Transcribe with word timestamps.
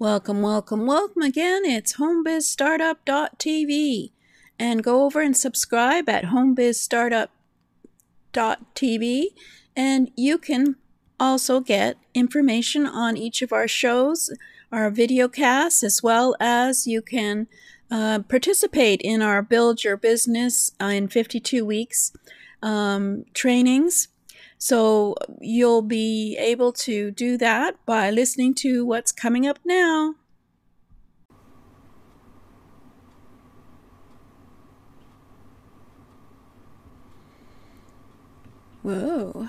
Welcome, 0.00 0.40
welcome, 0.40 0.86
welcome 0.86 1.20
again. 1.20 1.66
It's 1.66 1.98
homebizstartup.tv. 1.98 4.12
And 4.58 4.82
go 4.82 5.04
over 5.04 5.20
and 5.20 5.36
subscribe 5.36 6.08
at 6.08 6.24
homebizstartup.tv. 6.24 9.24
And 9.76 10.10
you 10.16 10.38
can 10.38 10.76
also 11.20 11.60
get 11.60 11.98
information 12.14 12.86
on 12.86 13.18
each 13.18 13.42
of 13.42 13.52
our 13.52 13.68
shows, 13.68 14.32
our 14.72 14.88
video 14.88 15.28
casts, 15.28 15.84
as 15.84 16.02
well 16.02 16.34
as 16.40 16.86
you 16.86 17.02
can 17.02 17.46
uh, 17.90 18.20
participate 18.20 19.02
in 19.02 19.20
our 19.20 19.42
Build 19.42 19.84
Your 19.84 19.98
Business 19.98 20.72
in 20.80 21.08
52 21.08 21.66
Weeks 21.66 22.12
um, 22.62 23.26
trainings. 23.34 24.08
So 24.62 25.16
you'll 25.40 25.80
be 25.80 26.36
able 26.36 26.70
to 26.84 27.10
do 27.12 27.38
that 27.38 27.76
by 27.86 28.10
listening 28.10 28.52
to 28.56 28.84
what's 28.84 29.10
coming 29.10 29.46
up 29.46 29.58
now. 29.64 30.16
Whoa. 38.82 39.48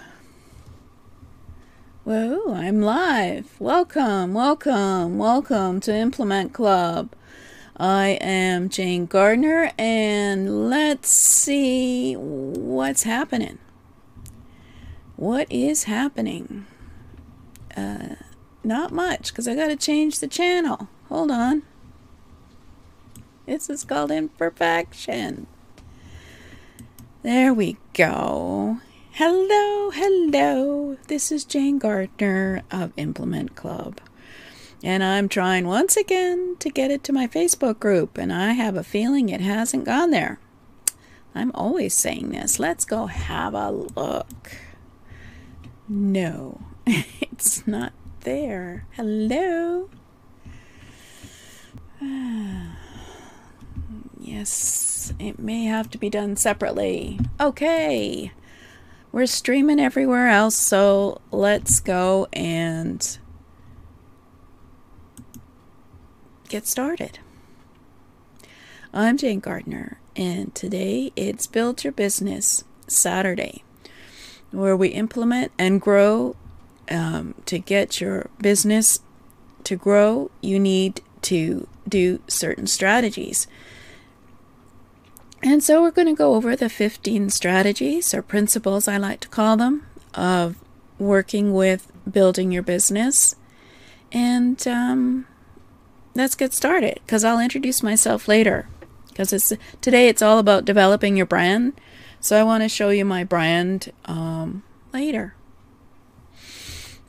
Whoa, 2.05 2.54
I'm 2.54 2.82
live. 2.82 3.60
Welcome, 3.60 4.34
welcome, 4.34 5.18
welcome 5.18 5.82
to 5.82 5.94
Implement 5.94 6.54
Club. 6.54 7.12
I 7.76 8.18
am 8.22 8.70
Jane 8.70 9.08
Gardner, 9.08 9.72
and 9.78 10.70
let's 10.70 11.10
see 11.10 12.14
what's 12.14 13.04
happening. 13.04 13.60
What 15.22 15.52
is 15.52 15.84
happening? 15.84 16.66
Uh, 17.78 18.16
not 18.64 18.92
much, 18.92 19.28
because 19.28 19.48
I 19.48 19.54
got 19.54 19.68
to 19.68 19.76
change 19.76 20.18
the 20.18 20.28
channel. 20.28 20.88
Hold 21.10 21.30
on. 21.30 21.62
This 23.46 23.70
is 23.70 23.84
called 23.84 24.10
imperfection. 24.10 25.46
There 27.22 27.54
we 27.54 27.78
go. 27.94 28.80
Hello, 29.12 29.91
hello. 29.91 30.98
This 31.08 31.32
is 31.32 31.46
Jane 31.46 31.78
Gardner 31.78 32.63
of 32.72 32.91
Implement 32.98 33.56
Club. 33.56 34.02
And 34.82 35.04
I'm 35.04 35.30
trying 35.30 35.68
once 35.68 35.96
again 35.96 36.56
to 36.58 36.70
get 36.72 36.90
it 36.90 37.04
to 37.04 37.13
my 37.13 37.28
Facebook 37.28 37.80
group, 37.80 38.18
and 38.18 38.34
I 38.34 38.54
have 38.54 38.76
a 38.76 38.84
feeling 38.84 39.30
it 39.30 39.41
hasn't 39.41 39.85
gone 39.85 40.10
there. 40.10 40.40
I'm 41.35 41.52
always 41.54 41.94
saying 41.94 42.30
this. 42.30 42.58
Let's 42.58 42.85
go 42.85 43.06
have 43.06 43.54
a 43.54 43.70
look. 43.70 44.58
No, 45.94 46.62
it's 46.88 47.68
not 47.68 47.92
there. 48.22 48.86
Hello? 48.92 49.90
yes, 54.18 55.12
it 55.20 55.38
may 55.38 55.66
have 55.66 55.90
to 55.90 55.98
be 55.98 56.10
done 56.10 56.38
separately. 56.38 57.20
Okay. 57.42 58.32
We're 59.12 59.26
streaming 59.26 59.82
everywhere 59.82 60.30
else, 60.30 60.56
so 60.56 61.20
let's 61.30 61.82
go 61.82 62.30
and 62.32 63.18
get 66.47 66.68
started. 66.68 67.19
I'm 68.94 69.18
Jane 69.18 69.42
Gardner, 69.42 70.00
and 70.16 70.56
today 70.56 71.12
it's 71.18 71.47
Build 71.47 71.84
Your 71.84 71.92
Business 71.92 72.64
Saturday 72.88 73.66
where 74.52 74.75
we 74.75 74.90
implement 74.90 75.52
and 75.57 75.81
grow. 75.81 76.35
Um, 76.90 77.35
to 77.46 77.57
get 77.57 78.02
your 78.02 78.30
business 78.41 79.00
to 79.63 79.78
grow, 79.78 80.30
you 80.41 80.59
need 80.59 81.02
to 81.22 81.68
do 81.88 82.22
certain 82.28 82.68
strategies. 82.68 83.47
And 85.44 85.63
so 85.63 85.81
we're 85.81 85.91
going 85.91 86.07
to 86.07 86.13
go 86.13 86.35
over 86.35 86.56
the 86.56 86.69
15 86.69 87.29
strategies 87.29 88.13
or 88.13 88.22
principles, 88.22 88.88
I 88.88 88.97
like 88.97 89.22
to 89.22 89.28
call 89.28 89.57
them, 89.57 89.88
of 90.13 90.56
working 91.00 91.53
with 91.53 91.91
building 92.09 92.51
your 92.51 92.63
business. 92.63 93.35
And 94.12 94.66
um, 94.68 95.25
let's 96.13 96.35
get 96.35 96.53
started 96.53 97.00
because 97.06 97.23
I'll 97.23 97.39
introduce 97.39 97.81
myself 97.81 98.28
later. 98.28 98.68
Because 99.11 99.31
it's 99.31 99.53
today 99.81 100.07
it's 100.07 100.22
all 100.22 100.39
about 100.39 100.66
developing 100.66 101.16
your 101.16 101.25
brand 101.25 101.73
so 102.23 102.39
I 102.39 102.44
want 102.44 102.61
to 102.61 102.69
show 102.69 102.89
you 102.89 103.03
my 103.03 103.23
brand 103.23 103.91
um, 104.05 104.61
later. 104.94 105.33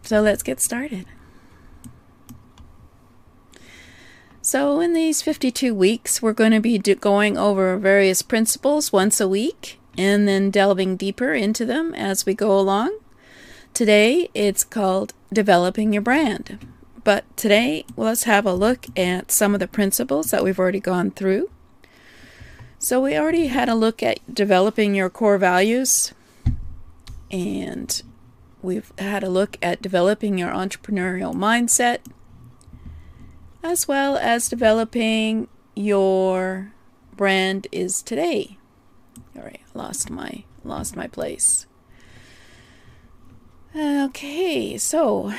So 0.02 0.22
let's 0.22 0.42
get 0.42 0.60
started. 0.60 1.04
So 4.41 4.80
in 4.80 4.94
these 4.94 5.20
52 5.20 5.74
weeks, 5.74 6.22
we're 6.22 6.32
going 6.32 6.52
to 6.52 6.60
be 6.60 6.78
going 6.78 7.36
over 7.36 7.76
various 7.76 8.22
principles 8.22 8.91
once 8.91 9.20
a 9.20 9.28
week 9.28 9.78
and 9.98 10.26
then 10.26 10.50
delving 10.50 10.96
deeper 10.96 11.34
into 11.34 11.66
them 11.66 11.94
as 11.94 12.24
we 12.24 12.32
go 12.32 12.58
along. 12.58 12.98
Today, 13.74 14.30
it's 14.32 14.64
called 14.64 15.12
Developing 15.30 15.92
Your 15.92 16.02
Brand. 16.02 16.58
But 17.04 17.24
today, 17.36 17.84
let's 17.98 18.24
have 18.24 18.46
a 18.46 18.54
look 18.54 18.86
at 18.98 19.30
some 19.30 19.52
of 19.52 19.60
the 19.60 19.68
principles 19.68 20.30
that 20.30 20.42
we've 20.42 20.58
already 20.58 20.80
gone 20.80 21.10
through. 21.10 21.50
So 22.82 23.00
we 23.00 23.16
already 23.16 23.47
had 23.47 23.69
a 23.69 23.76
look 23.76 24.03
at 24.03 24.19
developing 24.34 24.97
your 24.97 25.09
core 25.09 25.38
values 25.38 26.12
and 27.31 28.03
we've 28.60 28.93
had 28.98 29.22
a 29.22 29.28
look 29.28 29.56
at 29.62 29.81
developing 29.81 30.37
your 30.37 30.50
entrepreneurial 30.50 31.32
mindset 31.32 32.00
as 33.62 33.87
well 33.87 34.16
as 34.16 34.48
developing 34.48 35.47
your 35.76 36.72
brand 37.16 37.69
is 37.71 38.03
today. 38.03 38.59
All 39.37 39.44
right, 39.44 39.62
lost 39.75 40.10
my 40.10 40.42
lost 40.65 40.97
my 40.97 41.06
place. 41.06 41.66
Okay, 43.76 44.76
so 44.76 45.32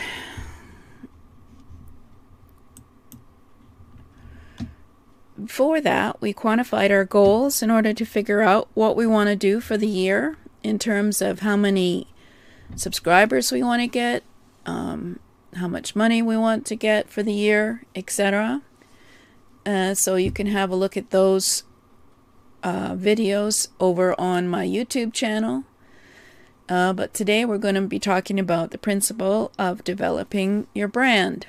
for 5.47 5.81
that, 5.81 6.21
we 6.21 6.33
quantified 6.33 6.91
our 6.91 7.05
goals 7.05 7.61
in 7.61 7.71
order 7.71 7.93
to 7.93 8.05
figure 8.05 8.41
out 8.41 8.67
what 8.73 8.95
we 8.95 9.07
want 9.07 9.29
to 9.29 9.35
do 9.35 9.59
for 9.59 9.77
the 9.77 9.87
year 9.87 10.37
in 10.63 10.79
terms 10.79 11.21
of 11.21 11.39
how 11.39 11.55
many 11.55 12.07
subscribers 12.75 13.51
we 13.51 13.63
want 13.63 13.81
to 13.81 13.87
get, 13.87 14.23
um, 14.65 15.19
how 15.55 15.67
much 15.67 15.95
money 15.95 16.21
we 16.21 16.37
want 16.37 16.65
to 16.65 16.75
get 16.75 17.09
for 17.09 17.23
the 17.23 17.33
year, 17.33 17.83
etc. 17.95 18.61
Uh, 19.65 19.93
so 19.93 20.15
you 20.15 20.31
can 20.31 20.47
have 20.47 20.69
a 20.69 20.75
look 20.75 20.97
at 20.97 21.11
those 21.11 21.63
uh, 22.63 22.95
videos 22.95 23.67
over 23.79 24.19
on 24.19 24.47
my 24.47 24.65
YouTube 24.65 25.13
channel. 25.13 25.63
Uh, 26.69 26.93
but 26.93 27.13
today 27.13 27.43
we're 27.43 27.57
going 27.57 27.75
to 27.75 27.81
be 27.81 27.99
talking 27.99 28.39
about 28.39 28.71
the 28.71 28.77
principle 28.77 29.51
of 29.59 29.83
developing 29.83 30.67
your 30.73 30.87
brand. 30.87 31.45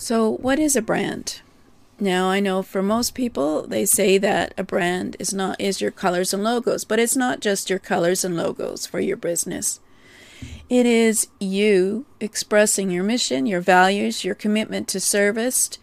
So, 0.00 0.30
what 0.30 0.58
is 0.58 0.76
a 0.76 0.80
brand? 0.80 1.42
Now, 2.00 2.30
I 2.30 2.40
know 2.40 2.62
for 2.62 2.82
most 2.82 3.14
people, 3.14 3.66
they 3.66 3.84
say 3.84 4.16
that 4.16 4.54
a 4.56 4.64
brand 4.64 5.14
is 5.18 5.34
not 5.34 5.60
is 5.60 5.82
your 5.82 5.90
colors 5.90 6.32
and 6.32 6.42
logos, 6.42 6.86
but 6.86 6.98
it's 6.98 7.16
not 7.16 7.40
just 7.40 7.68
your 7.68 7.78
colors 7.78 8.24
and 8.24 8.34
logos 8.34 8.86
for 8.86 8.98
your 8.98 9.18
business. 9.18 9.78
It 10.70 10.86
is 10.86 11.28
you 11.38 12.06
expressing 12.18 12.90
your 12.90 13.04
mission, 13.04 13.44
your 13.44 13.60
values, 13.60 14.24
your 14.24 14.34
commitment 14.34 14.88
to 14.88 15.00
service 15.00 15.78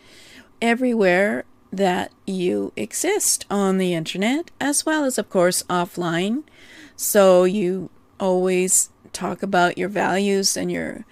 everywhere 0.64 1.46
that 1.72 2.12
you 2.26 2.74
exist 2.76 3.46
on 3.52 3.78
the 3.78 3.94
internet, 3.94 4.50
as 4.60 4.84
well 4.84 5.06
as, 5.06 5.20
of 5.20 5.30
course, 5.30 5.62
offline. 5.70 6.42
So 6.96 7.44
you 7.44 7.92
always 8.20 8.90
talk 9.14 9.44
about 9.44 9.78
your 9.78 9.90
values 9.90 10.58
and 10.58 10.72
your 10.72 11.06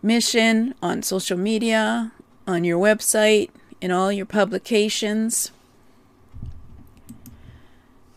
mission 0.00 0.76
on 0.80 1.02
social 1.02 1.36
media, 1.36 2.12
on 2.46 2.64
your 2.64 2.78
website, 2.78 3.50
in 3.80 3.90
all 3.90 4.12
your 4.12 4.26
publications. 4.26 5.50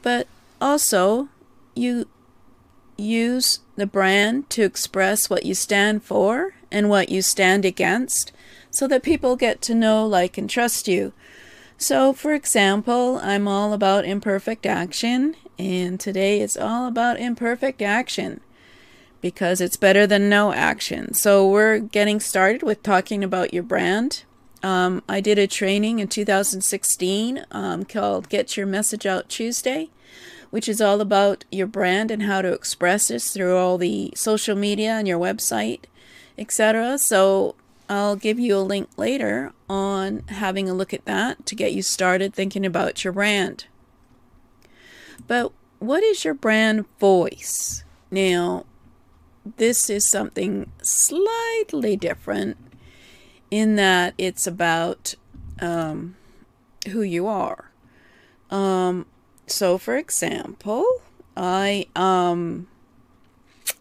But 0.01 0.27
also, 0.61 1.29
you 1.73 2.07
use 2.97 3.59
the 3.75 3.87
brand 3.87 4.49
to 4.51 4.63
express 4.63 5.29
what 5.29 5.45
you 5.45 5.53
stand 5.53 6.03
for 6.03 6.53
and 6.71 6.89
what 6.89 7.09
you 7.09 7.21
stand 7.21 7.65
against 7.65 8.31
so 8.69 8.87
that 8.87 9.03
people 9.03 9.35
get 9.35 9.61
to 9.61 9.75
know, 9.75 10.05
like, 10.05 10.37
and 10.37 10.49
trust 10.49 10.87
you. 10.87 11.13
So, 11.77 12.13
for 12.13 12.33
example, 12.33 13.19
I'm 13.21 13.47
all 13.47 13.73
about 13.73 14.05
imperfect 14.05 14.65
action, 14.65 15.35
and 15.57 15.99
today 15.99 16.41
it's 16.41 16.57
all 16.57 16.87
about 16.87 17.19
imperfect 17.19 17.81
action 17.81 18.41
because 19.25 19.59
it's 19.59 19.75
better 19.75 20.05
than 20.05 20.29
no 20.29 20.53
action. 20.53 21.11
So 21.15 21.49
we're 21.49 21.79
getting 21.79 22.19
started 22.19 22.61
with 22.61 22.83
talking 22.83 23.23
about 23.23 23.55
your 23.55 23.63
brand. 23.63 24.23
Um, 24.61 25.01
I 25.09 25.19
did 25.19 25.39
a 25.39 25.47
training 25.47 25.97
in 25.97 26.09
2016 26.09 27.43
um, 27.49 27.85
called 27.85 28.29
Get 28.29 28.55
Your 28.55 28.67
Message 28.67 29.07
Out 29.07 29.27
Tuesday, 29.27 29.89
which 30.51 30.69
is 30.69 30.79
all 30.79 31.01
about 31.01 31.43
your 31.51 31.65
brand 31.65 32.11
and 32.11 32.21
how 32.21 32.43
to 32.43 32.53
express 32.53 33.07
this 33.07 33.31
through 33.31 33.57
all 33.57 33.79
the 33.79 34.13
social 34.15 34.55
media 34.55 34.91
and 34.91 35.07
your 35.07 35.17
website 35.17 35.85
etc. 36.37 36.99
So 36.99 37.55
I'll 37.89 38.15
give 38.15 38.39
you 38.39 38.55
a 38.57 38.59
link 38.59 38.89
later 38.95 39.53
on 39.67 40.19
having 40.27 40.69
a 40.69 40.73
look 40.75 40.93
at 40.93 41.05
that 41.05 41.47
to 41.47 41.55
get 41.55 41.73
you 41.73 41.81
started 41.81 42.31
thinking 42.31 42.63
about 42.63 43.03
your 43.03 43.13
brand. 43.13 43.65
But 45.27 45.51
what 45.79 46.03
is 46.03 46.23
your 46.23 46.35
brand 46.35 46.85
voice? 46.99 47.83
Now, 48.11 48.65
this 49.57 49.89
is 49.89 50.05
something 50.07 50.71
slightly 50.81 51.95
different 51.95 52.57
in 53.51 53.75
that 53.75 54.13
it's 54.17 54.47
about 54.47 55.15
um, 55.61 56.15
who 56.89 57.01
you 57.01 57.27
are. 57.27 57.71
Um, 58.49 59.05
so, 59.47 59.77
for 59.77 59.95
example, 59.95 60.85
I 61.37 61.87
um, 61.95 62.67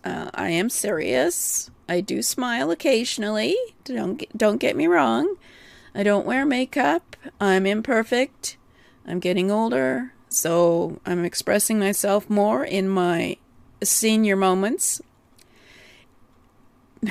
uh, 0.04 0.30
I 0.34 0.50
am 0.50 0.68
serious. 0.68 1.70
I 1.88 2.00
do 2.00 2.22
smile 2.22 2.70
occasionally. 2.70 3.56
Don't 3.84 4.16
get, 4.16 4.36
don't 4.36 4.58
get 4.58 4.76
me 4.76 4.86
wrong. 4.86 5.36
I 5.94 6.02
don't 6.02 6.26
wear 6.26 6.44
makeup. 6.44 7.16
I'm 7.40 7.66
imperfect. 7.66 8.56
I'm 9.06 9.20
getting 9.20 9.50
older, 9.50 10.12
so 10.28 11.00
I'm 11.04 11.24
expressing 11.24 11.78
myself 11.78 12.28
more 12.28 12.64
in 12.64 12.88
my 12.88 13.36
senior 13.82 14.34
moments. 14.36 15.00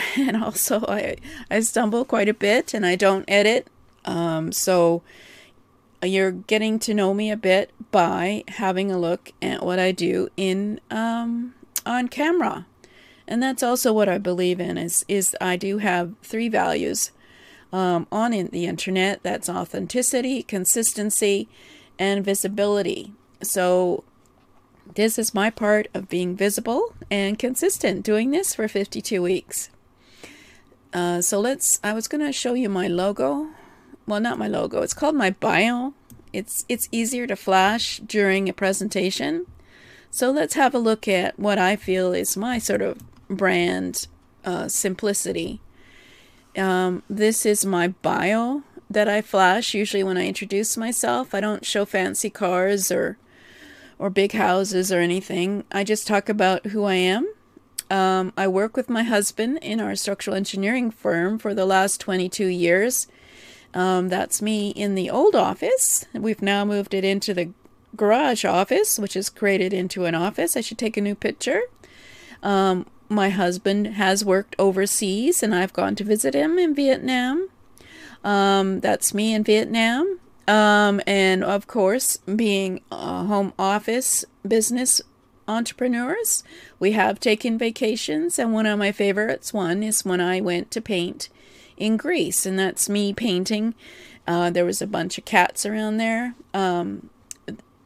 And 0.18 0.44
also, 0.44 0.86
I 0.88 1.18
I 1.50 1.60
stumble 1.62 2.06
quite 2.06 2.30
a 2.30 2.34
bit, 2.34 2.74
and 2.74 2.86
I 2.86 2.96
don't 2.96 3.26
edit. 3.28 3.68
Um, 4.06 4.52
so 4.52 5.02
you're 6.04 6.32
getting 6.32 6.80
to 6.80 6.94
know 6.94 7.14
me 7.14 7.32
a 7.32 7.38
bit 7.38 7.72
by 7.92 8.44
having 8.50 8.92
a 8.92 8.98
look 8.98 9.32
at 9.42 9.66
what 9.66 9.80
I 9.80 9.92
do 9.92 10.30
in 10.36 10.80
um, 10.92 11.54
on 11.86 12.08
camera. 12.08 12.66
And 13.28 13.42
that's 13.42 13.64
also 13.64 13.94
what 13.94 14.10
I 14.10 14.18
believe 14.18 14.60
in 14.60 14.78
is 14.78 15.06
is 15.08 15.36
I 15.40 15.56
do 15.56 15.78
have 15.78 16.14
three 16.22 16.50
values 16.50 17.12
um, 17.72 18.08
on 18.12 18.34
in 18.34 18.48
the 18.48 18.66
internet. 18.66 19.24
That's 19.24 19.50
authenticity, 19.50 20.44
consistency, 20.44 21.48
and 21.98 22.24
visibility. 22.24 23.14
So 23.42 24.04
this 24.96 25.18
is 25.18 25.34
my 25.34 25.50
part 25.50 25.88
of 25.94 26.10
being 26.10 26.36
visible 26.36 26.94
and 27.10 27.40
consistent 27.40 28.04
doing 28.04 28.32
this 28.32 28.54
for 28.56 28.68
52 28.68 29.22
weeks. 29.22 29.70
Uh, 30.94 31.22
so 31.22 31.40
let's, 31.40 31.80
I 31.84 31.94
was 31.94 32.08
going 32.08 32.26
to 32.26 32.32
show 32.32 32.54
you 32.54 32.70
my 32.70 32.88
logo. 32.88 33.48
Well, 34.06 34.20
not 34.20 34.38
my 34.38 34.48
logo. 34.48 34.82
It's 34.82 34.94
called 34.94 35.16
my 35.16 35.32
bio. 35.32 35.94
It's, 36.32 36.66
it's 36.70 36.88
easier 36.92 37.26
to 37.28 37.36
flash 37.36 37.98
during 38.00 38.48
a 38.48 38.54
presentation. 38.54 39.46
So 40.12 40.30
let's 40.30 40.54
have 40.54 40.76
a 40.76 40.80
look 40.80 41.08
at 41.08 41.40
what 41.40 41.58
I 41.58 41.76
feel 41.76 42.14
is 42.14 42.38
my 42.38 42.60
sort 42.60 42.82
of 42.82 43.02
brand 43.28 44.08
uh, 44.46 44.68
simplicity. 44.68 45.60
Um, 46.56 47.02
this 47.10 47.46
is 47.46 47.66
my 47.66 47.88
bio 47.88 48.62
that 48.90 49.10
I 49.10 49.22
flash 49.22 49.74
usually 49.74 50.04
when 50.04 50.18
I 50.18 50.28
introduce 50.28 50.78
myself. 50.78 51.34
I 51.34 51.40
don't 51.40 51.66
show 51.66 51.86
fancy 51.86 52.30
cars 52.30 52.92
or 52.92 53.18
or 54.00 54.10
big 54.10 54.34
houses 54.34 54.92
or 54.92 55.00
anything. 55.00 55.64
I 55.72 55.84
just 55.84 56.08
talk 56.08 56.28
about 56.28 56.68
who 56.68 56.84
I 56.84 56.96
am. 56.96 57.32
Um, 57.90 58.34
I 58.38 58.48
work 58.48 58.76
with 58.76 58.90
my 58.90 59.04
husband 59.04 59.60
in 59.62 59.80
our 59.80 59.96
structural 59.96 60.36
engineering 60.36 60.92
firm 60.92 61.38
for 61.38 61.54
the 61.54 61.66
last 61.66 62.00
22 62.02 62.48
years. 62.48 63.08
Um, 63.74 64.10
that's 64.10 64.42
me 64.42 64.70
in 64.70 64.96
the 64.96 65.10
old 65.10 65.36
office. 65.36 66.06
We've 66.14 66.42
now 66.42 66.64
moved 66.66 66.94
it 66.94 67.04
into 67.04 67.34
the 67.34 67.52
garage 67.96 68.46
office, 68.46 69.00
which 69.00 69.16
is 69.16 69.30
created 69.30 69.74
into 69.74 70.06
an 70.06 70.16
office. 70.16 70.56
I 70.56 70.62
should 70.62 70.78
take 70.78 70.98
a 70.98 71.02
new 71.02 71.16
picture. 71.16 71.62
Um, 72.42 72.86
my 73.10 73.30
husband 73.30 73.88
has 73.88 74.26
worked 74.26 74.56
overseas, 74.58 75.44
and 75.44 75.54
I've 75.54 75.74
gone 75.74 75.96
to 75.96 76.04
visit 76.04 76.34
him 76.34 76.58
in 76.58 76.74
Vietnam. 76.74 77.50
Um, 78.24 78.80
that's 78.80 79.14
me 79.14 79.34
in 79.34 79.44
Vietnam. 79.44 80.20
Um, 80.48 81.02
and 81.08 81.44
of 81.44 81.68
course, 81.68 82.18
being 82.18 82.82
a 82.92 83.24
home 83.24 83.54
office 83.58 84.26
business 84.46 85.02
entrepreneurs, 85.48 86.44
we 86.80 86.92
have 86.92 87.20
taken 87.20 87.58
vacations, 87.58 88.40
and 88.40 88.54
one 88.54 88.66
of 88.66 88.80
my 88.80 88.92
favorites 88.92 89.54
one 89.54 89.84
is 89.84 90.06
when 90.06 90.22
I 90.22 90.42
went 90.42 90.72
to 90.72 90.82
paint 90.82 91.30
in 91.78 91.98
Greece, 91.98 92.46
and 92.46 92.58
that's 92.58 92.90
me 92.90 93.14
painting. 93.14 93.76
Uh, 94.28 94.50
there 94.50 94.66
was 94.66 94.82
a 94.82 94.88
bunch 94.88 95.18
of 95.18 95.26
cats 95.26 95.66
around 95.66 95.98
there. 95.98 96.36
Um, 96.54 97.10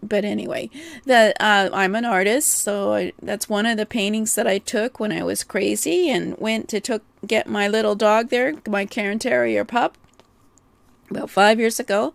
but 0.04 0.24
anyway, 0.24 0.70
that 1.06 1.36
uh, 1.40 1.70
I'm 1.74 1.96
an 1.96 2.06
artist, 2.06 2.50
so 2.50 2.94
I, 2.94 3.14
that's 3.22 3.50
one 3.50 3.66
of 3.66 3.78
the 3.78 3.86
paintings 3.86 4.36
that 4.36 4.48
I 4.48 4.60
took 4.60 5.00
when 5.00 5.12
I 5.12 5.24
was 5.24 5.44
crazy 5.44 6.10
and 6.10 6.38
went 6.38 6.70
to 6.70 6.80
took 6.80 7.04
get 7.26 7.48
my 7.48 7.68
little 7.68 7.96
dog 7.96 8.30
there, 8.30 8.54
my 8.68 8.86
Cairn 8.86 9.20
Terrier 9.20 9.66
pup. 9.66 9.98
About 11.10 11.30
five 11.30 11.60
years 11.60 11.80
ago, 11.80 12.14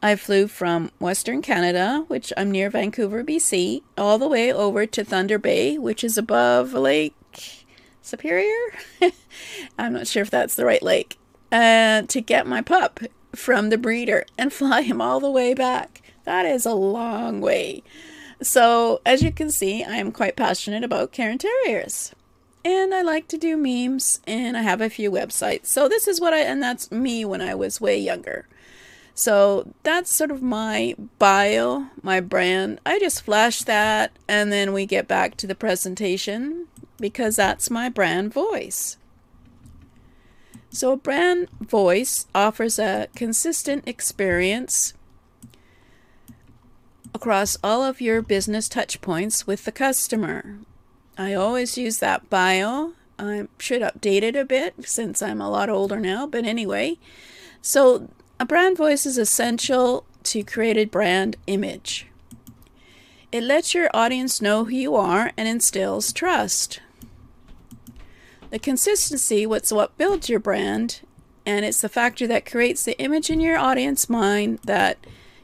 I 0.00 0.14
flew 0.14 0.46
from 0.46 0.92
Western 1.00 1.42
Canada, 1.42 2.04
which 2.06 2.32
I'm 2.36 2.52
near 2.52 2.70
Vancouver, 2.70 3.24
BC, 3.24 3.82
all 3.96 4.16
the 4.16 4.28
way 4.28 4.52
over 4.52 4.86
to 4.86 5.04
Thunder 5.04 5.38
Bay, 5.38 5.76
which 5.76 6.04
is 6.04 6.16
above 6.16 6.72
Lake 6.72 7.66
Superior. 8.00 8.72
I'm 9.78 9.94
not 9.94 10.06
sure 10.06 10.22
if 10.22 10.30
that's 10.30 10.54
the 10.54 10.64
right 10.64 10.82
lake. 10.82 11.18
Uh, 11.50 12.02
to 12.02 12.20
get 12.20 12.46
my 12.46 12.62
pup 12.62 13.00
from 13.34 13.70
the 13.70 13.78
breeder 13.78 14.24
and 14.36 14.52
fly 14.52 14.82
him 14.82 15.00
all 15.00 15.18
the 15.18 15.30
way 15.30 15.52
back. 15.52 16.00
That 16.24 16.46
is 16.46 16.64
a 16.64 16.74
long 16.74 17.40
way. 17.40 17.82
So, 18.40 19.00
as 19.04 19.22
you 19.22 19.32
can 19.32 19.50
see, 19.50 19.82
I 19.82 19.96
am 19.96 20.12
quite 20.12 20.36
passionate 20.36 20.84
about 20.84 21.10
Cairn 21.10 21.38
Terriers. 21.38 22.14
And 22.64 22.94
I 22.94 23.02
like 23.02 23.26
to 23.28 23.38
do 23.38 23.56
memes, 23.56 24.20
and 24.28 24.56
I 24.56 24.62
have 24.62 24.80
a 24.80 24.90
few 24.90 25.10
websites. 25.10 25.66
So, 25.66 25.88
this 25.88 26.06
is 26.06 26.20
what 26.20 26.34
I, 26.34 26.40
and 26.40 26.62
that's 26.62 26.92
me 26.92 27.24
when 27.24 27.40
I 27.40 27.56
was 27.56 27.80
way 27.80 27.98
younger. 27.98 28.46
So, 29.18 29.74
that's 29.82 30.14
sort 30.14 30.30
of 30.30 30.42
my 30.42 30.94
bio, 31.18 31.86
my 32.04 32.20
brand. 32.20 32.80
I 32.86 33.00
just 33.00 33.22
flash 33.22 33.64
that, 33.64 34.12
and 34.28 34.52
then 34.52 34.72
we 34.72 34.86
get 34.86 35.08
back 35.08 35.36
to 35.38 35.46
the 35.48 35.56
presentation 35.56 36.68
because 36.98 37.34
that's 37.34 37.68
my 37.68 37.88
brand 37.88 38.32
voice. 38.32 38.96
So, 40.70 40.92
a 40.92 40.96
brand 40.96 41.48
voice 41.60 42.28
offers 42.32 42.78
a 42.78 43.08
consistent 43.16 43.88
experience 43.88 44.94
across 47.12 47.58
all 47.64 47.82
of 47.82 48.00
your 48.00 48.22
business 48.22 48.68
touchpoints 48.68 49.48
with 49.48 49.64
the 49.64 49.72
customer. 49.72 50.60
I 51.18 51.34
always 51.34 51.76
use 51.76 51.98
that 51.98 52.30
bio. 52.30 52.92
I 53.18 53.48
should 53.58 53.82
update 53.82 54.22
it 54.22 54.36
a 54.36 54.44
bit 54.44 54.88
since 54.88 55.20
I'm 55.22 55.40
a 55.40 55.50
lot 55.50 55.68
older 55.68 55.98
now, 55.98 56.24
but 56.24 56.44
anyway. 56.44 56.98
So, 57.60 58.10
a 58.40 58.46
brand 58.46 58.76
voice 58.76 59.04
is 59.04 59.18
essential 59.18 60.04
to 60.22 60.44
create 60.44 60.76
a 60.76 60.84
brand 60.84 61.36
image. 61.46 62.06
It 63.32 63.42
lets 63.42 63.74
your 63.74 63.90
audience 63.92 64.40
know 64.40 64.64
who 64.64 64.74
you 64.74 64.94
are 64.94 65.32
and 65.36 65.48
instills 65.48 66.12
trust. 66.12 66.80
The 68.50 68.58
consistency, 68.58 69.44
what's 69.44 69.72
what 69.72 69.98
builds 69.98 70.28
your 70.28 70.40
brand, 70.40 71.00
and 71.44 71.64
it's 71.64 71.80
the 71.80 71.88
factor 71.88 72.26
that 72.28 72.46
creates 72.46 72.84
the 72.84 72.98
image 72.98 73.28
in 73.28 73.40
your 73.40 73.58
audience 73.58 74.08
mind 74.08 74.60
that 74.64 74.98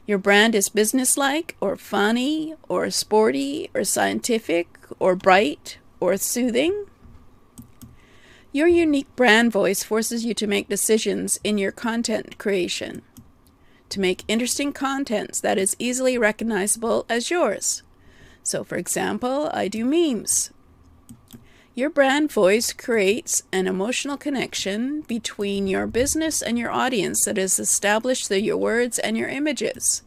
your 0.07 0.17
brand 0.17 0.55
is 0.55 0.69
businesslike 0.69 1.55
or 1.59 1.75
funny 1.75 2.55
or 2.69 2.89
sporty 2.89 3.69
or 3.73 3.83
scientific 3.83 4.79
or 4.99 5.15
bright 5.15 5.77
or 5.99 6.15
soothing. 6.17 6.85
Your 8.55 8.69
unique 8.69 9.13
brand 9.17 9.51
voice 9.51 9.83
forces 9.83 10.23
you 10.23 10.33
to 10.35 10.47
make 10.47 10.69
decisions 10.69 11.41
in 11.43 11.57
your 11.57 11.73
content 11.73 12.37
creation, 12.37 13.01
to 13.89 13.99
make 13.99 14.23
interesting 14.29 14.71
contents 14.71 15.41
that 15.41 15.57
is 15.57 15.75
easily 15.77 16.17
recognizable 16.17 17.05
as 17.09 17.29
yours. 17.29 17.83
So, 18.43 18.63
for 18.63 18.77
example, 18.77 19.49
I 19.53 19.67
do 19.67 19.83
memes. 19.83 20.51
Your 21.73 21.89
brand 21.89 22.31
voice 22.31 22.71
creates 22.71 23.43
an 23.51 23.67
emotional 23.67 24.15
connection 24.15 25.01
between 25.01 25.67
your 25.67 25.85
business 25.85 26.41
and 26.41 26.57
your 26.57 26.71
audience 26.71 27.25
that 27.25 27.37
is 27.37 27.59
established 27.59 28.29
through 28.29 28.37
your 28.37 28.55
words 28.55 28.99
and 28.99 29.17
your 29.17 29.27
images. 29.27 30.01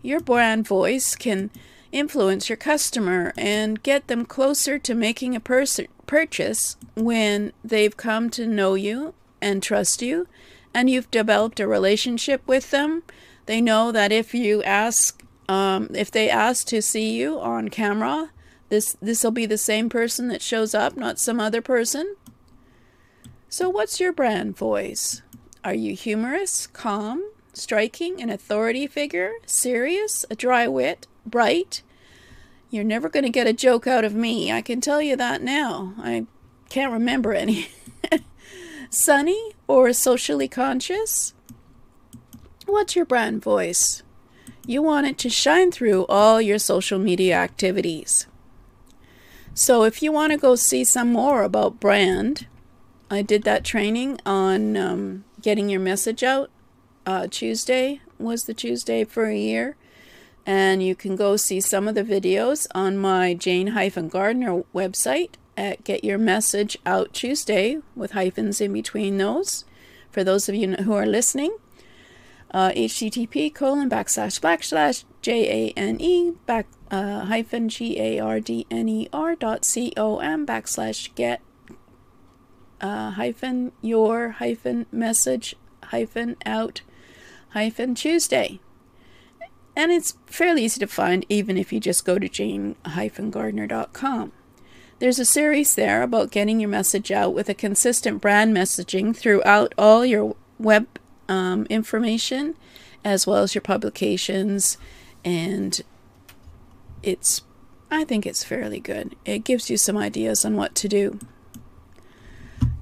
Your 0.00 0.20
brand 0.20 0.66
voice 0.66 1.14
can 1.14 1.50
influence 1.92 2.48
your 2.48 2.56
customer 2.56 3.34
and 3.36 3.82
get 3.82 4.06
them 4.06 4.24
closer 4.24 4.78
to 4.78 4.94
making 4.94 5.36
a 5.36 5.40
pers- 5.40 5.80
purchase 6.08 6.76
when 6.96 7.52
they've 7.62 7.96
come 7.96 8.30
to 8.30 8.46
know 8.46 8.74
you 8.74 9.14
and 9.40 9.62
trust 9.62 10.02
you 10.02 10.26
and 10.74 10.90
you've 10.90 11.10
developed 11.10 11.60
a 11.60 11.68
relationship 11.68 12.42
with 12.46 12.72
them. 12.72 13.04
They 13.46 13.60
know 13.60 13.92
that 13.92 14.10
if 14.10 14.34
you 14.34 14.62
ask, 14.64 15.22
um, 15.48 15.88
if 15.94 16.10
they 16.10 16.28
ask 16.28 16.66
to 16.68 16.82
see 16.82 17.12
you 17.12 17.38
on 17.38 17.68
camera, 17.68 18.30
this 18.68 18.96
this 19.00 19.24
will 19.24 19.30
be 19.30 19.46
the 19.46 19.56
same 19.56 19.88
person 19.88 20.28
that 20.28 20.42
shows 20.42 20.74
up, 20.74 20.96
not 20.96 21.18
some 21.18 21.40
other 21.40 21.62
person. 21.62 22.16
So 23.48 23.70
what's 23.70 24.00
your 24.00 24.12
brand 24.12 24.56
voice? 24.56 25.22
Are 25.64 25.74
you 25.74 25.94
humorous, 25.94 26.66
calm, 26.66 27.22
striking, 27.54 28.20
an 28.20 28.28
authority 28.28 28.86
figure, 28.86 29.32
serious, 29.46 30.26
a 30.30 30.34
dry 30.34 30.68
wit, 30.68 31.06
bright? 31.24 31.82
You're 32.70 32.84
never 32.84 33.08
going 33.08 33.24
to 33.24 33.30
get 33.30 33.46
a 33.46 33.52
joke 33.52 33.86
out 33.86 34.04
of 34.04 34.14
me. 34.14 34.52
I 34.52 34.60
can 34.60 34.80
tell 34.80 35.00
you 35.00 35.16
that 35.16 35.42
now. 35.42 35.94
I 35.98 36.26
can't 36.68 36.92
remember 36.92 37.32
any. 37.32 37.68
Sunny 38.90 39.52
or 39.66 39.92
socially 39.92 40.48
conscious? 40.48 41.34
What's 42.66 42.94
your 42.94 43.06
brand 43.06 43.42
voice? 43.42 44.02
You 44.66 44.82
want 44.82 45.06
it 45.06 45.16
to 45.18 45.30
shine 45.30 45.72
through 45.72 46.04
all 46.06 46.42
your 46.42 46.58
social 46.58 46.98
media 46.98 47.36
activities. 47.36 48.26
So 49.54 49.84
if 49.84 50.02
you 50.02 50.12
want 50.12 50.32
to 50.32 50.38
go 50.38 50.54
see 50.54 50.84
some 50.84 51.12
more 51.12 51.42
about 51.42 51.80
brand, 51.80 52.46
I 53.10 53.22
did 53.22 53.44
that 53.44 53.64
training 53.64 54.20
on 54.26 54.76
um, 54.76 55.24
getting 55.40 55.70
your 55.70 55.80
message 55.80 56.22
out. 56.22 56.50
Uh, 57.06 57.26
Tuesday 57.30 58.02
was 58.18 58.44
the 58.44 58.52
Tuesday 58.52 59.04
for 59.04 59.24
a 59.24 59.36
year. 59.36 59.76
And 60.48 60.82
you 60.82 60.94
can 60.94 61.14
go 61.14 61.36
see 61.36 61.60
some 61.60 61.86
of 61.86 61.94
the 61.94 62.02
videos 62.02 62.66
on 62.74 62.96
my 62.96 63.34
Jane-Gardner 63.34 64.62
website 64.74 65.34
at 65.58 65.84
Get 65.84 66.02
Your 66.02 66.16
Message 66.16 66.78
Out 66.86 67.12
Tuesday 67.12 67.82
with 67.94 68.12
hyphens 68.12 68.58
in 68.58 68.72
between 68.72 69.18
those 69.18 69.66
for 70.10 70.24
those 70.24 70.48
of 70.48 70.54
you 70.54 70.72
who 70.76 70.94
are 70.94 71.04
listening 71.04 71.54
uh, 72.50 72.70
http 72.70 73.54
colon 73.54 73.90
backslash 73.90 74.40
backslash 74.40 75.04
j-a-n-e 75.20 76.32
back 76.46 76.66
uh, 76.90 77.26
hyphen 77.26 77.68
g-a-r-d-n-e-r 77.68 79.36
dot 79.36 79.66
c-o-m 79.66 80.46
backslash 80.46 81.14
get 81.14 81.42
uh, 82.80 83.10
hyphen 83.10 83.70
your 83.82 84.30
hyphen 84.30 84.86
message 84.90 85.54
hyphen 85.84 86.36
out 86.46 86.80
hyphen 87.50 87.94
Tuesday. 87.94 88.60
And 89.78 89.90
it's 89.92 90.18
fairly 90.26 90.64
easy 90.64 90.80
to 90.80 90.88
find 90.88 91.24
even 91.28 91.56
if 91.56 91.72
you 91.72 91.78
just 91.78 92.04
go 92.04 92.18
to 92.18 92.28
jane-gardner.com. 92.28 94.32
There's 94.98 95.20
a 95.20 95.24
series 95.24 95.76
there 95.76 96.02
about 96.02 96.32
getting 96.32 96.58
your 96.58 96.68
message 96.68 97.12
out 97.12 97.32
with 97.32 97.48
a 97.48 97.54
consistent 97.54 98.20
brand 98.20 98.56
messaging 98.56 99.16
throughout 99.16 99.72
all 99.78 100.04
your 100.04 100.34
web 100.58 100.88
um, 101.28 101.64
information 101.70 102.56
as 103.04 103.24
well 103.24 103.44
as 103.44 103.54
your 103.54 103.62
publications. 103.62 104.78
And 105.24 105.80
it's, 107.04 107.42
I 107.88 108.02
think 108.02 108.26
it's 108.26 108.42
fairly 108.42 108.80
good. 108.80 109.14
It 109.24 109.44
gives 109.44 109.70
you 109.70 109.76
some 109.76 109.96
ideas 109.96 110.44
on 110.44 110.56
what 110.56 110.74
to 110.74 110.88
do. 110.88 111.20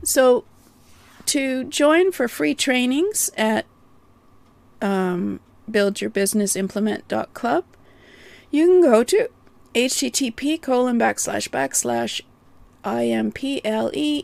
So, 0.02 0.46
to 1.26 1.64
join 1.64 2.10
for 2.10 2.26
free 2.26 2.54
trainings 2.54 3.28
at 3.36 3.66
um, 4.80 5.40
buildyourbusinessimplement.club, 5.70 7.64
you 8.50 8.66
can 8.66 8.80
go 8.82 9.02
to 9.04 9.28
http 9.74 10.60
colon 10.62 10.98
backslash 10.98 11.48
backslash 11.50 12.22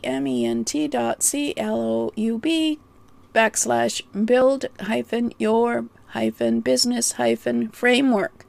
implement 0.01 0.87
dot 0.87 1.21
c 1.21 1.53
l 1.57 1.79
o 1.79 2.11
u 2.15 2.39
b 2.39 2.79
backslash 3.33 4.01
build 4.25 4.65
hyphen 4.81 5.31
your 5.37 5.85
hyphen 6.07 6.59
business 6.61 7.13
hyphen 7.13 7.69
framework. 7.69 8.45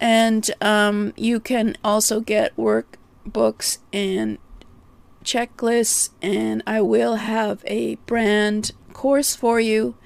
And 0.00 0.50
um, 0.60 1.12
you 1.16 1.40
can 1.40 1.76
also 1.82 2.20
get 2.20 2.56
workbooks 2.56 3.78
and 3.92 4.38
checklists, 5.24 6.10
and 6.22 6.62
I 6.66 6.80
will 6.80 7.16
have 7.16 7.64
a 7.66 7.96
brand 8.06 8.72
course 8.92 9.34
for 9.34 9.60
you 9.60 9.96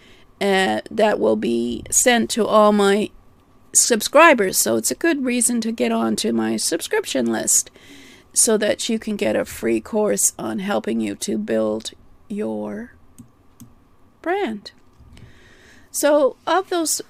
uh, 0.42 0.80
that 0.90 1.20
will 1.20 1.36
be 1.36 1.84
sent 1.88 2.28
to 2.30 2.44
all 2.44 2.72
my 2.72 3.10
subscribers. 3.72 4.58
So 4.58 4.76
it's 4.76 4.90
a 4.90 4.96
good 4.96 5.24
reason 5.24 5.60
to 5.60 5.70
get 5.70 5.92
onto 5.92 6.32
my 6.32 6.56
subscription 6.56 7.30
list 7.32 7.70
so 8.34 8.56
that 8.56 8.88
you 8.88 8.98
can 8.98 9.16
get 9.16 9.36
a 9.36 9.44
free 9.44 9.80
course 9.80 10.32
on 10.38 10.58
helping 10.58 11.00
you 11.00 11.14
to 11.14 11.38
build 11.38 11.92
your 12.28 12.94
brand. 14.20 14.72
So, 15.90 16.36
of 16.46 16.70
those 16.70 17.02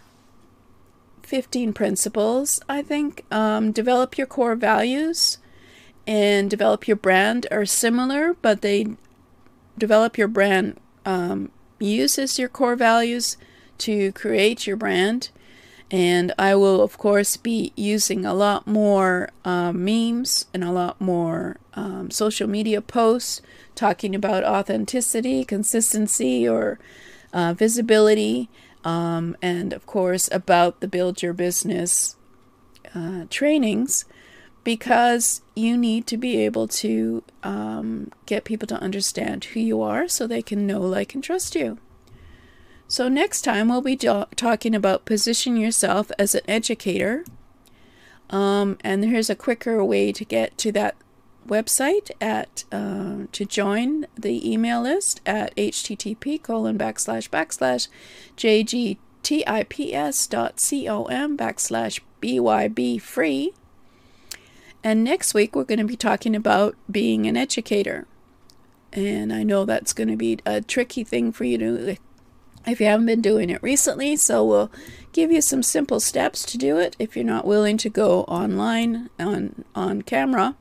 15 1.23 1.73
principles, 1.73 2.61
I 2.69 2.83
think 2.83 3.25
um, 3.31 3.71
develop 3.71 4.19
your 4.19 4.27
core 4.27 4.57
values 4.57 5.39
and 6.05 6.51
develop 6.51 6.89
your 6.89 6.97
brand 6.97 7.47
are 7.53 7.65
similar, 7.65 8.35
but 8.43 8.61
they 8.61 8.89
develop 9.79 10.19
your 10.19 10.27
brand 10.27 10.81
um, 11.07 11.53
uses 11.83 12.39
your 12.39 12.49
core 12.49 12.77
values 12.77 13.37
to 13.79 14.13
create 14.13 14.67
your 14.67 14.77
brand. 14.77 15.31
And 15.91 16.33
I 16.39 16.55
will, 16.55 16.81
of 16.81 16.97
course, 16.97 17.37
be 17.37 17.73
using 17.77 18.25
a 18.25 18.33
lot 18.33 18.67
more 18.67 19.29
uh, 19.45 19.73
memes 19.73 20.47
and 20.55 20.65
a 20.65 20.73
lot 20.73 21.01
more 21.01 21.59
um, 21.75 22.11
social 22.11 22.49
media 22.49 22.81
posts 22.81 23.43
talking 23.75 24.15
about 24.15 24.45
authenticity, 24.45 25.45
consistency, 25.45 26.49
or 26.49 26.79
uh, 27.33 27.55
visibility, 27.55 28.49
um, 28.85 29.37
and 29.41 29.73
of 29.73 29.87
course 29.87 30.29
about 30.33 30.81
the 30.81 30.89
Build 30.89 31.23
Your 31.23 31.33
Business 31.33 32.17
uh, 32.95 33.25
trainings 33.31 34.05
because 34.65 35.43
you 35.55 35.77
need 35.77 36.07
to 36.07 36.17
be 36.17 36.37
able 36.39 36.69
to 36.69 37.23
um, 37.43 38.11
get 38.27 38.45
people 38.45 38.67
to 38.69 38.81
understand 38.81 39.45
who 39.47 39.61
you 39.61 39.83
are 39.83 40.09
so 40.09 40.27
they 40.27 40.43
can 40.43 40.67
know, 40.67 40.81
like, 40.81 41.15
and 41.15 41.25
trust 41.25 41.55
you. 41.55 41.79
So, 42.87 43.09
next 43.09 43.43
time 43.43 43.69
we'll 43.69 43.81
be 43.81 43.97
do- 43.97 44.27
talking 44.37 44.75
about 44.75 45.05
position 45.05 45.57
yourself 45.57 46.11
as 46.19 46.35
an 46.35 46.43
educator. 46.47 47.25
Um, 48.31 48.79
and 48.83 49.05
here's 49.05 49.31
a 49.31 49.35
quicker 49.35 49.85
way 49.85 50.13
to 50.13 50.25
get 50.25 50.57
to 50.59 50.73
that 50.73 50.97
website 51.47 52.11
at 52.21 52.65
uh, 52.71 53.27
to 53.33 53.45
join 53.45 54.07
the 54.17 54.49
email 54.49 54.81
list 54.83 55.21
at 55.27 55.53
http 55.57 56.41
colon 56.41 56.79
backslash 56.79 57.29
backslash 57.29 57.89
jgtips 58.37 60.29
dot 60.31 60.57
com 60.57 61.37
backslash 61.37 62.01
byb 62.23 63.01
free. 63.03 63.53
And 64.85 65.05
next 65.05 65.35
week 65.35 65.55
we're 65.55 65.65
going 65.65 65.79
to 65.79 65.85
be 65.85 65.97
talking 65.97 66.35
about 66.35 66.77
being 66.91 67.27
an 67.27 67.37
educator. 67.37 68.07
And 68.93 69.33
I 69.33 69.43
know 69.43 69.65
that's 69.65 69.93
going 69.93 70.09
to 70.09 70.17
be 70.17 70.39
a 70.45 70.61
tricky 70.61 71.05
thing 71.05 71.33
for 71.33 71.45
you 71.45 71.59
to 71.59 71.97
if 72.67 72.81
you 72.81 72.87
haven't 72.87 73.07
been 73.07 73.21
doing 73.21 73.51
it 73.51 73.63
recently, 73.63 74.17
so 74.17 74.45
we'll 74.45 74.71
give 75.13 75.33
you 75.33 75.41
some 75.41 75.63
simple 75.63 75.99
steps 75.99 76.45
to 76.45 76.57
do 76.57 76.79
it 76.79 76.95
if 76.99 77.17
you're 77.17 77.25
not 77.25 77.45
willing 77.45 77.77
to 77.79 77.89
go 77.89 78.23
online 78.25 79.11
on 79.19 79.65
on 79.75 80.03
camera. 80.03 80.57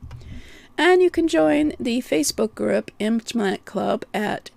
And 0.76 1.02
you 1.02 1.10
can 1.10 1.28
join 1.28 1.74
the 1.78 2.00
Facebook 2.00 2.54
group 2.54 2.90
Implement 2.98 3.64
Club 3.64 4.04
at 4.12 4.50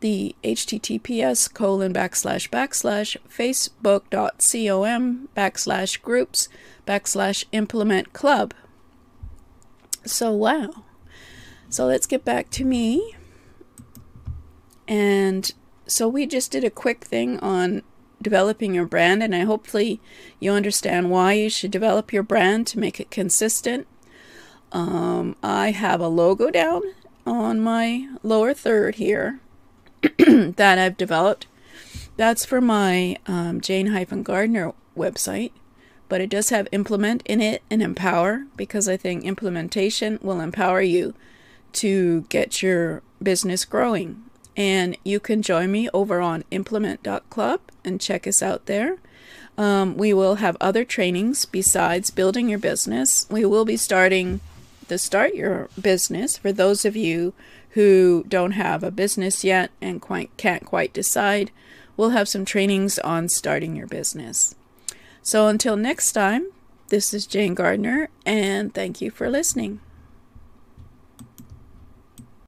the 0.00 0.34
https 0.44 1.52
colon 1.52 1.92
backslash 1.92 2.48
backslash 2.50 3.16
facebook.com 3.28 5.28
backslash 5.36 6.02
groups 6.02 6.48
backslash 6.86 7.44
implement 7.52 8.12
club. 8.12 8.54
So, 10.04 10.32
wow. 10.32 10.84
So, 11.68 11.86
let's 11.86 12.06
get 12.06 12.24
back 12.24 12.50
to 12.50 12.64
me. 12.64 13.14
And 14.86 15.50
so, 15.86 16.08
we 16.08 16.26
just 16.26 16.50
did 16.50 16.64
a 16.64 16.70
quick 16.70 17.04
thing 17.04 17.38
on 17.40 17.82
developing 18.20 18.74
your 18.74 18.86
brand, 18.86 19.22
and 19.22 19.34
I 19.34 19.40
hopefully 19.40 20.00
you 20.40 20.50
understand 20.52 21.10
why 21.10 21.34
you 21.34 21.50
should 21.50 21.70
develop 21.70 22.12
your 22.12 22.22
brand 22.22 22.66
to 22.68 22.78
make 22.78 22.98
it 22.98 23.10
consistent 23.10 23.86
um, 24.72 25.36
I 25.42 25.70
have 25.70 26.00
a 26.00 26.08
logo 26.08 26.50
down 26.50 26.82
on 27.26 27.60
my 27.60 28.08
lower 28.22 28.54
third 28.54 28.96
here 28.96 29.40
that 30.18 30.78
I've 30.78 30.96
developed. 30.96 31.46
That's 32.16 32.44
for 32.44 32.60
my 32.60 33.16
um, 33.26 33.60
Jane-Gardner 33.60 34.72
website, 34.96 35.52
but 36.08 36.20
it 36.20 36.30
does 36.30 36.50
have 36.50 36.68
implement 36.72 37.22
in 37.26 37.40
it 37.40 37.62
and 37.70 37.82
empower 37.82 38.44
because 38.56 38.88
I 38.88 38.96
think 38.96 39.24
implementation 39.24 40.18
will 40.22 40.40
empower 40.40 40.80
you 40.80 41.14
to 41.74 42.22
get 42.28 42.62
your 42.62 43.02
business 43.22 43.64
growing. 43.64 44.22
And 44.56 44.96
you 45.04 45.20
can 45.20 45.42
join 45.42 45.70
me 45.70 45.88
over 45.94 46.20
on 46.20 46.44
implement.club 46.50 47.60
and 47.84 48.00
check 48.00 48.26
us 48.26 48.42
out 48.42 48.66
there. 48.66 48.98
Um, 49.56 49.96
we 49.96 50.12
will 50.12 50.36
have 50.36 50.56
other 50.60 50.84
trainings 50.84 51.44
besides 51.44 52.10
building 52.10 52.48
your 52.48 52.58
business. 52.58 53.26
We 53.30 53.44
will 53.44 53.64
be 53.64 53.76
starting 53.76 54.40
the 54.88 54.98
start 54.98 55.34
your 55.34 55.68
business 55.80 56.38
for 56.38 56.52
those 56.52 56.84
of 56.84 56.96
you 56.96 57.34
who 57.70 58.24
don't 58.28 58.52
have 58.52 58.82
a 58.82 58.90
business 58.90 59.44
yet 59.44 59.70
and 59.80 60.00
quite, 60.00 60.34
can't 60.36 60.64
quite 60.64 60.92
decide. 60.92 61.50
We'll 61.96 62.10
have 62.10 62.28
some 62.28 62.44
trainings 62.44 62.98
on 63.00 63.28
starting 63.28 63.76
your 63.76 63.86
business. 63.86 64.54
So 65.28 65.46
until 65.46 65.76
next 65.76 66.12
time, 66.12 66.46
this 66.88 67.12
is 67.12 67.26
Jane 67.26 67.52
Gardner, 67.52 68.08
and 68.24 68.72
thank 68.72 69.02
you 69.02 69.10
for 69.10 69.28
listening. 69.28 69.78